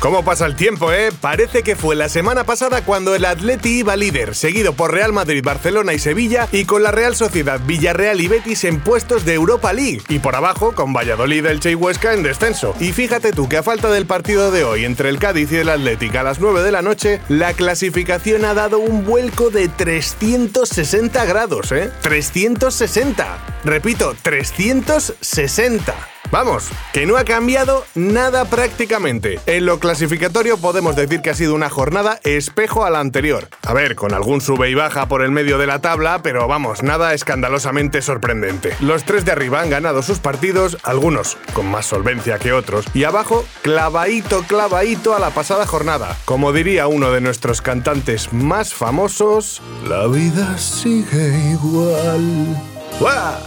[0.00, 1.10] ¿Cómo pasa el tiempo, eh?
[1.20, 5.42] Parece que fue la semana pasada cuando el Atleti iba líder, seguido por Real Madrid,
[5.44, 9.72] Barcelona y Sevilla, y con la Real Sociedad, Villarreal y Betis en puestos de Europa
[9.72, 10.02] League.
[10.08, 12.76] Y por abajo, con Valladolid, Elche y Huesca en descenso.
[12.78, 15.68] Y fíjate tú que a falta del partido de hoy entre el Cádiz y el
[15.68, 21.24] Atlético a las 9 de la noche, la clasificación ha dado un vuelco de 360
[21.24, 21.90] grados, ¿eh?
[22.02, 23.38] 360.
[23.64, 26.17] Repito, 360.
[26.30, 29.40] Vamos, que no ha cambiado nada prácticamente.
[29.46, 33.48] En lo clasificatorio podemos decir que ha sido una jornada espejo a la anterior.
[33.62, 36.82] A ver, con algún sube y baja por el medio de la tabla, pero vamos,
[36.82, 38.74] nada escandalosamente sorprendente.
[38.80, 43.04] Los tres de arriba han ganado sus partidos, algunos con más solvencia que otros, y
[43.04, 46.16] abajo, clavadito, clavadito a la pasada jornada.
[46.26, 52.56] Como diría uno de nuestros cantantes más famosos, la vida sigue igual.
[53.00, 53.38] ¡Buah!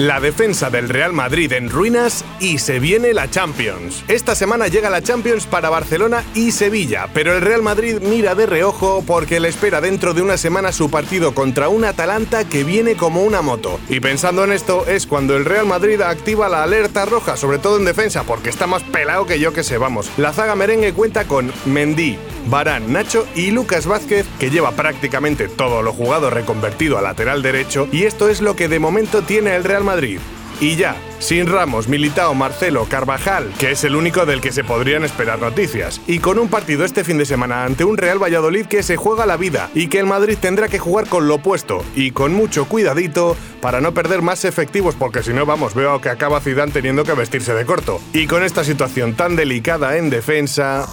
[0.00, 4.02] La defensa del Real Madrid en ruinas y se viene la Champions.
[4.08, 8.46] Esta semana llega la Champions para Barcelona y Sevilla, pero el Real Madrid mira de
[8.46, 12.94] reojo porque le espera dentro de una semana su partido contra un Atalanta que viene
[12.94, 13.78] como una moto.
[13.90, 17.76] Y pensando en esto es cuando el Real Madrid activa la alerta roja, sobre todo
[17.76, 20.10] en defensa, porque está más pelado que yo que sé, vamos.
[20.16, 25.82] La zaga merengue cuenta con Mendy, Barán, Nacho y Lucas Vázquez, que lleva prácticamente todo
[25.82, 29.64] lo jugado reconvertido a lateral derecho, y esto es lo que de momento tiene el
[29.64, 30.18] Real Madrid.
[30.60, 35.04] Y ya, sin Ramos, Militao, Marcelo, Carvajal, que es el único del que se podrían
[35.04, 36.02] esperar noticias.
[36.06, 39.24] Y con un partido este fin de semana ante un Real Valladolid que se juega
[39.24, 42.66] la vida y que el Madrid tendrá que jugar con lo opuesto y con mucho
[42.66, 47.04] cuidadito para no perder más efectivos porque si no, vamos, veo que acaba Zidane teniendo
[47.04, 47.98] que vestirse de corto.
[48.12, 50.86] Y con esta situación tan delicada en defensa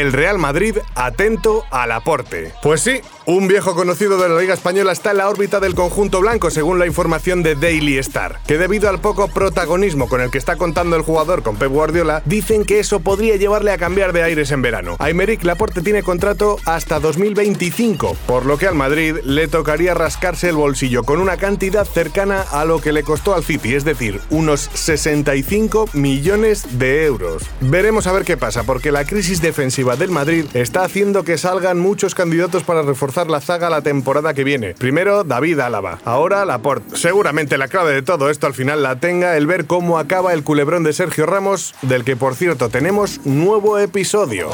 [0.00, 2.52] el Real Madrid atento al aporte.
[2.62, 6.20] Pues sí, un viejo conocido de la Liga Española está en la órbita del conjunto
[6.20, 10.38] blanco, según la información de Daily Star, que debido al poco protagonismo con el que
[10.38, 14.22] está contando el jugador con Pep Guardiola, dicen que eso podría llevarle a cambiar de
[14.22, 14.96] aires en verano.
[14.98, 20.56] Aymeric Laporte tiene contrato hasta 2025, por lo que al Madrid le tocaría rascarse el
[20.56, 24.68] bolsillo con una cantidad cercana a lo que le costó al City, es decir, unos
[24.74, 27.44] 65 millones de euros.
[27.60, 31.78] Veremos a ver qué pasa, porque la crisis defensiva del Madrid está haciendo que salgan
[31.78, 34.74] muchos candidatos para reforzar la zaga la temporada que viene.
[34.74, 36.96] Primero David Álava, ahora Laporte.
[36.96, 40.42] Seguramente la clave de todo esto al final la tenga el ver cómo acaba el
[40.42, 44.50] culebrón de Sergio Ramos, del que por cierto tenemos nuevo episodio.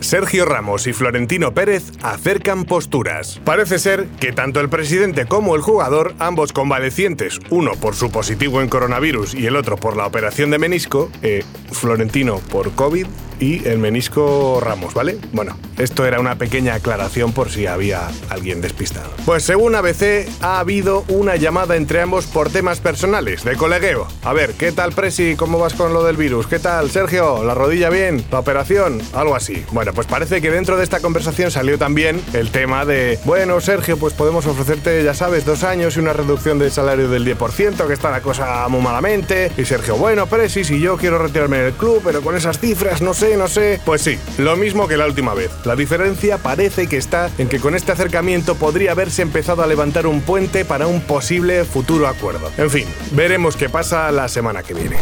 [0.00, 3.40] Sergio Ramos y Florentino Pérez acercan posturas.
[3.44, 8.60] Parece ser que tanto el presidente como el jugador, ambos convalecientes, uno por su positivo
[8.60, 13.06] en coronavirus y el otro por la operación de menisco, eh, Florentino por COVID,
[13.40, 15.18] y el menisco Ramos, ¿vale?
[15.32, 19.10] Bueno, esto era una pequeña aclaración por si había alguien despistado.
[19.24, 24.08] Pues según ABC, ha habido una llamada entre ambos por temas personales, de colegueo.
[24.22, 25.36] A ver, ¿qué tal, Presi?
[25.36, 26.46] ¿Cómo vas con lo del virus?
[26.46, 27.44] ¿Qué tal, Sergio?
[27.44, 28.24] ¿La rodilla bien?
[28.30, 29.00] ¿La operación?
[29.12, 29.64] Algo así.
[29.72, 33.98] Bueno, pues parece que dentro de esta conversación salió también el tema de, bueno, Sergio,
[33.98, 37.92] pues podemos ofrecerte, ya sabes, dos años y una reducción del salario del 10%, que
[37.92, 39.50] está la cosa muy malamente.
[39.56, 43.14] Y Sergio, bueno, Presi, si yo quiero retirarme del club, pero con esas cifras, no
[43.14, 43.80] sé no sé.
[43.84, 45.50] Pues sí, lo mismo que la última vez.
[45.64, 50.06] La diferencia parece que está en que con este acercamiento podría haberse empezado a levantar
[50.06, 52.50] un puente para un posible futuro acuerdo.
[52.56, 54.96] En fin, veremos qué pasa la semana que viene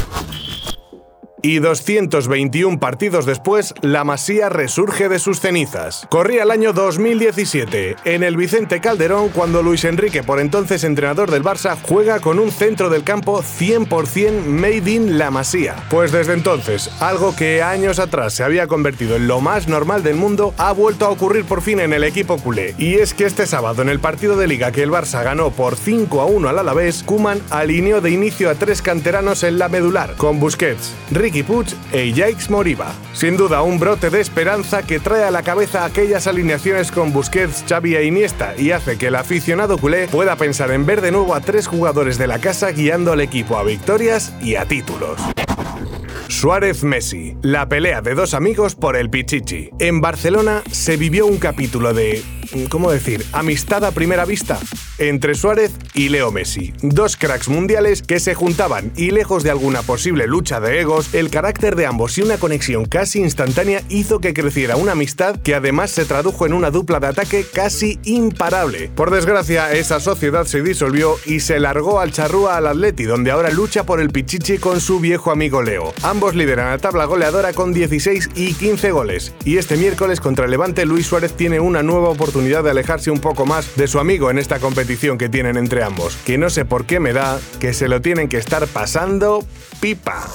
[1.45, 6.07] y 221 partidos después, la Masía resurge de sus cenizas.
[6.09, 11.43] Corría el año 2017, en el Vicente Calderón, cuando Luis Enrique, por entonces entrenador del
[11.43, 15.77] Barça, juega con un centro del campo 100% made in La Masía.
[15.91, 20.17] Pues desde entonces, algo que años atrás se había convertido en lo más normal del
[20.17, 22.75] mundo, ha vuelto a ocurrir por fin en el equipo culé.
[22.79, 25.77] Y es que este sábado, en el partido de liga que el Barça ganó por
[25.77, 30.15] 5 a 1 al Alavés, Kuman alineó de inicio a tres canteranos en la medular,
[30.17, 30.95] con Busquets,
[31.35, 32.95] Ricky Puig e Jacques Moriba.
[33.13, 37.65] Sin duda, un brote de esperanza que trae a la cabeza aquellas alineaciones con Busquets,
[37.69, 41.35] Xavi e Iniesta y hace que el aficionado culé pueda pensar en ver de nuevo
[41.35, 45.21] a tres jugadores de la casa guiando al equipo a victorias y a títulos.
[46.29, 49.71] Suárez Messi, la pelea de dos amigos por el Pichichi.
[49.81, 52.23] En Barcelona se vivió un capítulo de
[52.69, 54.61] ¿cómo decir?, amistad a primera vista
[54.99, 59.83] entre Suárez y Leo Messi, dos cracks mundiales que se juntaban y lejos de alguna
[59.83, 64.35] posible lucha de egos, el carácter de ambos y una conexión casi instantánea hizo que
[64.35, 68.91] creciera una amistad que además se tradujo en una dupla de ataque casi imparable.
[68.95, 73.51] Por desgracia, esa sociedad se disolvió y se largó al charrúa al Atleti, donde ahora
[73.51, 75.93] lucha por el pichichi con su viejo amigo Leo.
[76.03, 79.35] Ambos lideran la tabla goleadora con 16 y 15 goles.
[79.45, 83.21] Y este miércoles contra el Levante, Luis Suárez tiene una nueva oportunidad de alejarse un
[83.21, 86.67] poco más de su amigo en esta competición que tienen entre ambos, que no sé
[86.67, 89.43] por qué me da que se lo tienen que estar pasando
[89.81, 90.29] pipa.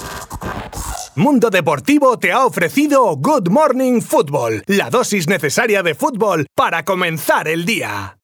[1.14, 7.46] Mundo Deportivo te ha ofrecido Good Morning Football, la dosis necesaria de fútbol para comenzar
[7.46, 8.16] el día.